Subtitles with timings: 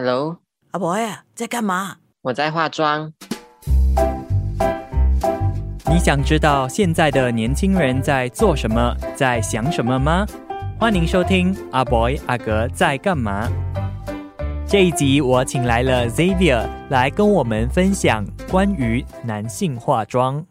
[0.00, 0.36] Hello，
[0.70, 1.96] 阿伯呀，在干嘛？
[2.22, 3.12] 我在化妆。
[5.90, 10.24] 你想知道现在的年轻人在做什么，在想什么吗？
[10.78, 13.50] 欢迎收听阿 boy 阿格在干嘛。
[14.68, 20.46] 这一集我请来了 Xavier 来跟我们分享关于男性化妆。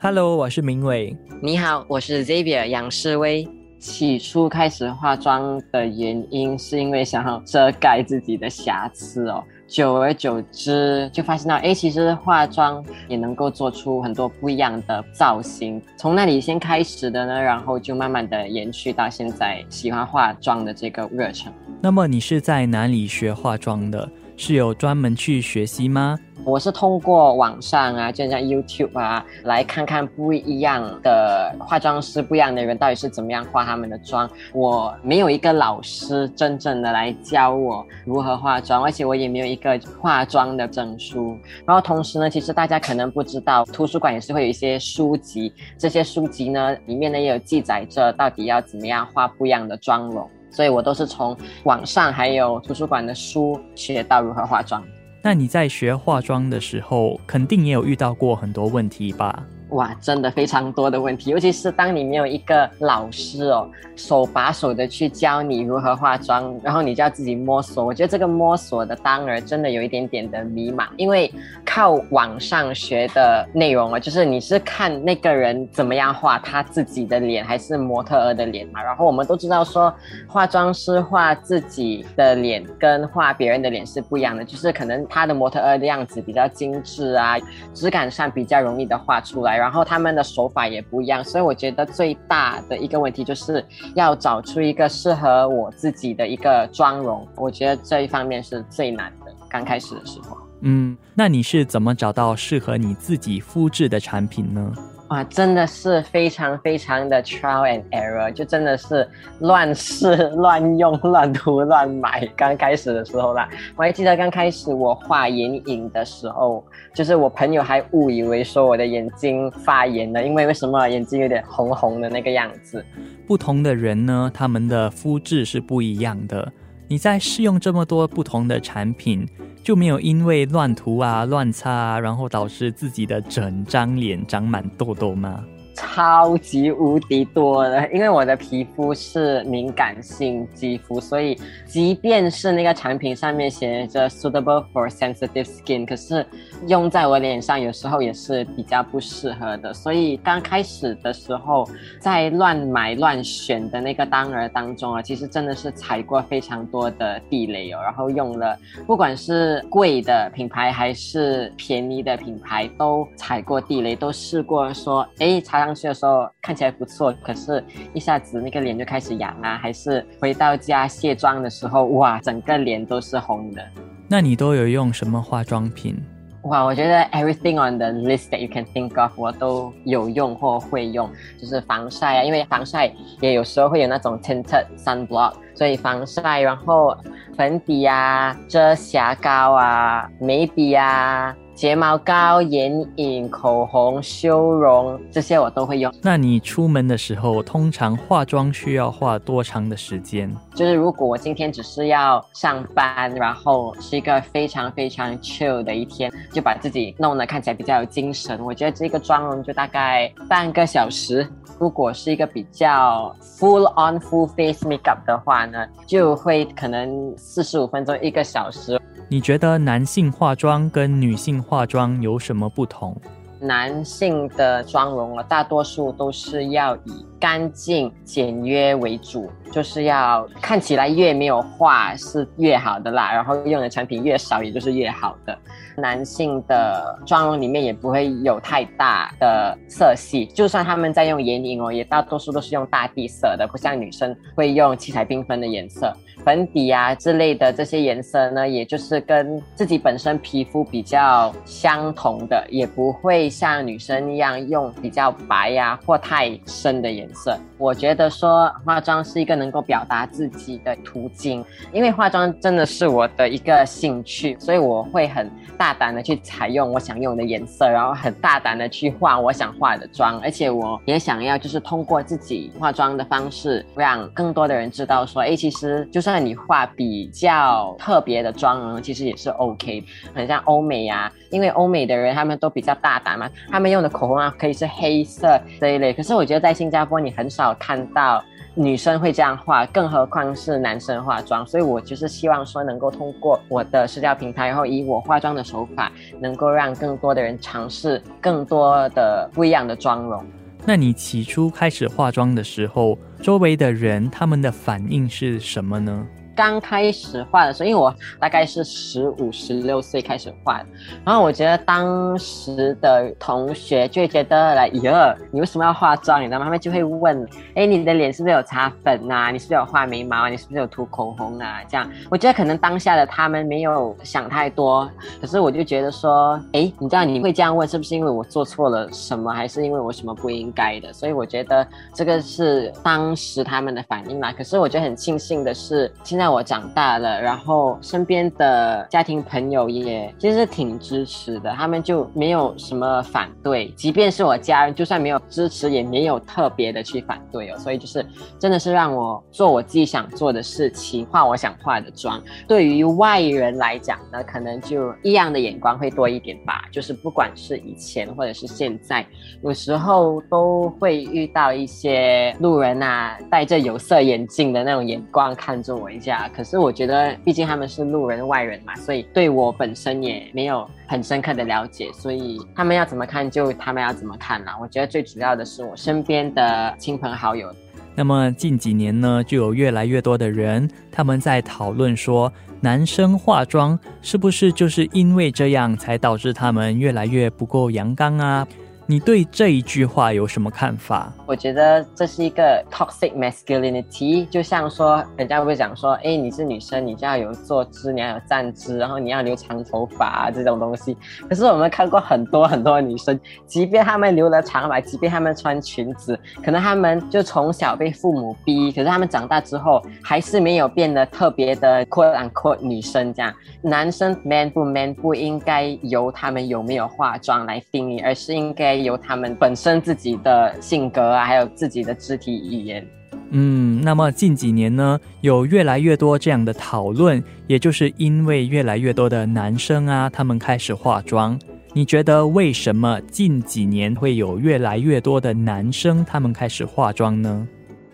[0.00, 1.16] Hello，我是明伟。
[1.42, 3.48] 你好，我是 Xavier 杨世威。
[3.78, 9.42] 起初开始化妆的原因是因为想要遮盖自己的瑕疵哦。
[9.66, 15.80] 久而久之，就发现到，哎，其实化妆也能够做出很多不一样的造型。
[15.96, 21.52] 从那里先开始的呢，然后就慢慢的延续到现在喜欢化妆的这个热忱。
[21.82, 24.08] 那么你是在哪里学化妆的？
[24.38, 26.16] 是有专门去学习吗？
[26.44, 34.30] 我是通过网上啊，就像 YouTube 啊，来看看不一样的化妆师、不一样的人到底是怎么样化他们的妆。
[34.54, 41.36] 我没有一个老师真正的来教我如何化妆，而且我也没有一个化妆的证书。
[41.66, 50.30] 然后同时呢，其实大家可能不知道，图书馆也是会有一些书籍，这些书籍呢里面呢也有记载着到底要怎么样化不一样的妆容。
[50.50, 54.82] 所以我都是从网上还有图书馆的书学到如何化妆。
[55.22, 59.44] 那你在学化妆的时候，肯定也有遇到过很多问题吧？
[59.70, 67.84] 哇，真的非常多的问题，尤其是当你没有一个老师哦，手把手的去教你如何化妆，然后你就要自己摸索。
[67.84, 71.30] 我觉得这个摸索的当儿真的有一点点的迷茫，因为
[71.66, 78.82] 靠网上学的内容啊，就是你是看那个人怎么样画他自己的脸，还是模特儿的脸嘛。
[78.82, 79.94] 然后我们都知道说，
[80.26, 87.36] 化妆师画自己的脸跟画别人的脸是不一样的，就是可能他的模特儿的样子比较精致啊，
[87.74, 89.57] 质感上比较容易的画出来。
[89.58, 93.62] 然后他们的手法也不一样，所以我觉得最大的一个问题就是
[93.94, 97.26] 要找出一个适合我自己的一个妆容。
[97.36, 99.34] 我觉得这一方面是最难的。
[99.50, 104.72] 刚开始的时候，嗯，那你是怎么找到适合你自己肤质的产品呢？
[105.08, 109.08] 哇，真的是非常非常的 trial and error，就真的是
[109.40, 112.26] 乱试、乱用、乱涂、乱买。
[112.36, 116.62] 刚开始的时候啦，我还记得刚开始我画眼影的时候，
[116.94, 122.84] 就是我朋友还误以为说我的眼睛发炎了，因为为什么眼睛有点红红的那个样子？
[123.26, 126.52] 不同的人呢，他们的肤质是不一样的。
[126.88, 129.26] 你在试用这么多不同的产品。
[129.60, 135.44] 就没有因为乱涂啊、乱擦啊，然后导致自己的整张脸长满痘痘吗？
[135.78, 146.26] 超级无敌多的，因为我的皮肤是敏感性肌肤，所以即便是那个产品上面写着 suitable for sensitive skin，可是
[146.66, 149.72] 用在我脸上有时候也是比较不适合的。
[149.72, 151.68] 所以刚开始的时候，
[152.00, 157.80] 在乱买乱选的那个当儿当中啊，其实真的是踩过非常多的地雷哦。
[157.82, 165.67] 然后用了不管是贵的品牌还是便宜的品牌，都踩过地雷，都试过说，哎，擦。
[165.68, 167.62] 上去的时候看起来不错，可是
[167.92, 173.62] 一下子那个脸就开始痒啊，还是回到家卸妆的时候，哇，整个脸都是红的。
[174.08, 176.02] 那你都有用什么化妆品？
[176.44, 182.90] 哇，我觉得 everything on the list that you can think of 我都有用或会用，就是防晒啊，因为防晒
[183.20, 186.96] 也有时候会有那种 tinted sunblock，所以防晒，然后
[187.36, 191.36] 粉底啊、遮瑕膏啊、眉笔啊。
[191.58, 195.92] 睫毛膏、眼影、口红、修容，这些我都会用。
[196.00, 200.32] 那你出门的时候，通常化妆需要化多长的时间？
[200.54, 208.38] 就是如果我今天只是要上班，然后是一个非常非常 chill 的一天，就把自己弄得看起来比较有精神。
[208.44, 211.26] 我觉得这个妆容就大概半个小时。
[211.58, 218.80] 如果是一个比较 full on full face makeup 的话呢，就会可能四十五分钟一个小时。
[219.10, 222.94] 你觉得男性化妆跟女性化妆有什么不同？
[223.40, 235.36] 男性的妆容啊，大多数都是要以干净简约为主，就是要看起来越没有化是越好的啦，然后用的产品越少，也就是越好的。
[235.76, 245.92] 男性的妆容里面也不会有太大的色系，就算他们在用眼影哦，也大多数都是用大地色的，不像女生会用七彩缤纷的颜色。
[246.24, 257.38] 粉底啊之类的这些颜色呢，也就是跟自己本身皮肤比较相同的，也不会像女生一样用比较白呀或太深的颜色。
[257.56, 276.00] 我觉得说化妆是一个能够表达自己的途径，因为化妆真的是我的一个兴趣，所以我会很大胆的去采用我想用的颜色，然后很大胆的去化我想化的妆，而且我也想要就是通过自己化妆的方式，让更多的人知道说，哎，其实就。
[276.08, 279.84] 算你化比较特别的妆容，其实也是 OK。
[280.14, 283.17] 很像欧美啊，因为欧美的人他们都比较大胆
[283.50, 285.92] 他们用的口红啊可以是黑色这一类。
[285.92, 288.22] 可是我觉得在新加坡你很少看到。
[288.54, 300.26] 女生会这样化，更何况是男生化妆，所以我就是希望说，能够通过我的社交平台，然后以我化妆的手法，能够让更多的人尝试更多的不一样的妆容。
[300.66, 306.04] 那你起初开始化妆的时候，周围的人他们的反应是什么呢？
[306.38, 310.62] 刚开始画的时候，因为我大概是十五、十六岁开始画，
[311.04, 316.22] 然后我觉得当时的同学就会觉得来，哟，你为什么要化妆？
[316.22, 316.44] 你知道吗？
[316.44, 319.32] 他们就会问，哎，你的脸是不是有擦粉啊？
[319.32, 320.28] 你是不是有画眉毛啊？
[320.28, 321.58] 你是不是有涂口红啊？
[321.68, 324.88] 这样，我觉得可能当下的他们没有想太多，
[325.20, 330.92] 可是我就觉得说，哎，你知道你会这样问，是不是因为我做错了什么，还是因为我什么不应该的？
[330.92, 334.32] 所以我觉得这个是当时他们的反应嘛。
[334.32, 336.27] 可是我觉得很庆幸的是，现在。
[336.28, 347.58] 我长大了，然后身边的家庭朋友也其实挺支持的，他们就没有什么反对，即便是我家人，就算没有支持，也没有特别的去反对哦。
[347.58, 348.04] 所以就是
[348.38, 352.22] 真的是让我做我自己想做的事情，化我想化的妆。
[352.46, 356.64] 对于外人来讲呢，可能就异样的眼光会多一点吧。
[356.70, 359.06] 就是不管是以前或者是现在，
[359.42, 366.17] 有时候都会遇到一些路人啊，戴着有色眼镜的那种眼光看着我一下。
[366.34, 374.56] 可是我觉得，毕竟他们是路人外人嘛，所以对我本身也没有很深刻的了解，所以他们要怎么看就他们要怎么看啦。
[374.60, 377.52] 我觉得最主要的是我身边的亲朋好友。
[377.94, 388.46] 那么近几年呢，就有越来越多的人他们在讨论说，男生化妆是不是就是因为这样才导致他们越来越不够阳刚啊？
[388.90, 391.12] 你对这一句话有什么看法？
[391.26, 400.96] 我觉得这是一个 toxic masculinity，就像说人家会讲说，哎，你是女生，你就要有坐姿，你要有站姿，然后你要留长头发啊这种东西。
[401.28, 413.30] 可是我们看过很多很多女生，即便她们留了长发，即便她们穿裙子，可能她们就从小被父母逼，可是她们长大之后还是没有变得特别的 quote unquote 女生这样。
[413.60, 418.77] 男生 man 不 man 不应该由他们有没有化妆来定义，而是应该。
[418.84, 422.86] 由他们本身自己的性格啊，还有自己的肢体语言。
[423.30, 431.38] 嗯，那么近几年呢，有越来越多这样的讨论，也就是因为越来越多的男生啊，他们开始化妆。
[431.74, 437.46] 你觉得为什么近几年会有越来越多的男生他们开始化妆呢？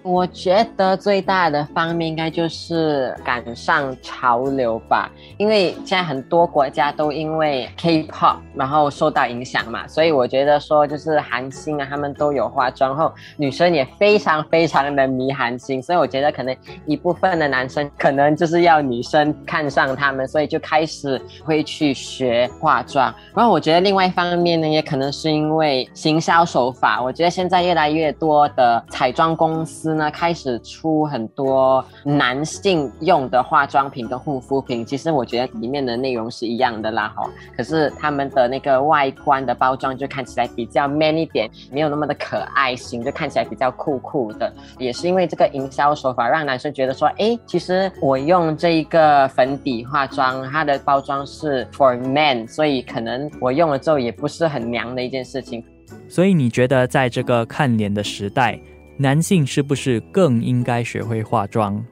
[0.04, 16.54] 我觉得最大的方面应该就是赶上潮流吧，因为现在很多国家都因为 K-pop 然后受到影响嘛，所以我觉得说就是韩星啊，他们都有化妆后，女生也非常非常的迷韩星，所以我觉得可能
[16.84, 23.12] 一部分的男生可能就是要女生看上他们，所以就开始会去学化妆。
[23.34, 29.93] 然后我觉得另外一方面呢，也可能是因为行销手法，我觉得现在越来越多的彩妆公司。
[29.96, 37.28] 呢，开始出很多男性用的化妆品跟护肤品，其实我觉得里面的内容是一样的啦，哈。
[37.56, 44.52] 可是他们的那个外观的包装就看起来比较 man 一点，没有那么的可爱型，就看起来比较酷酷的。
[44.78, 55.64] 也是因为这个营销手法，让男生觉得说，哎，其实我用这一个粉底化妆，它的包装是 for man，所以可能我用了之后也不是很娘的一件事情。
[56.08, 58.58] 所以你觉得在这个看脸的时代？
[58.96, 61.84] 男性是不是更应该学会化妆？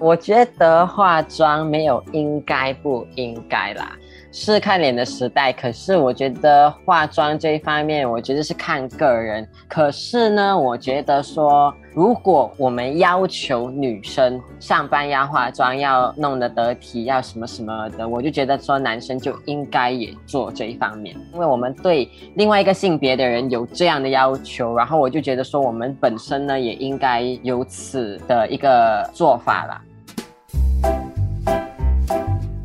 [0.00, 3.96] 我觉得化妆没有应该不应该啦。
[4.36, 9.48] 是看脸的时代，可是我觉得化妆这一方面，我觉得是看个人。
[9.68, 29.80] 可是呢，我觉得说，如果我们要求女生上班要化妆，要弄得得体，要什么什么的，我就觉得说，男生就应该也做这一方面，因为我们对另外一个性别的人有这样的要求，然后我就觉得说，我们本身呢也应该有此的一个做法啦。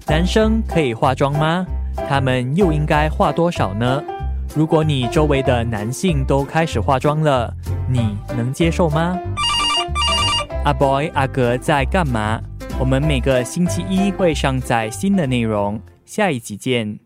[0.10, 1.64] 男生可以化妆吗？
[2.10, 4.04] 他们又应该化多少呢？
[4.56, 7.54] 如果你周围的男性都开始化妆了，
[7.88, 9.16] 你能接受吗？
[10.66, 12.42] 阿 boy 阿格在干嘛？
[12.80, 16.98] 我们每个星期一会上载新的内容，下一集见。